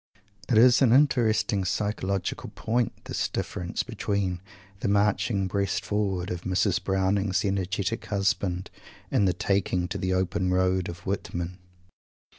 [0.49, 4.41] It is an interesting psychological point, this difference between
[4.79, 6.83] the "marching breast forward" of Mrs.
[6.83, 8.71] Browning's energetic husband,
[9.11, 11.59] and the "taking to the open road" of Whitman.